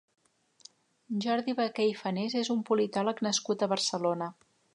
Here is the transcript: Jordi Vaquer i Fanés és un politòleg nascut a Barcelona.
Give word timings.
Jordi 1.25 1.55
Vaquer 1.59 1.85
i 1.89 1.93
Fanés 2.01 2.37
és 2.41 2.51
un 2.55 2.65
politòleg 2.71 3.23
nascut 3.29 3.61
a 3.61 3.71
Barcelona. 3.77 4.33